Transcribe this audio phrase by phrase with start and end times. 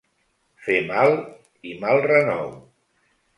[0.67, 1.13] Fer mal,
[1.73, 2.51] i mal renou.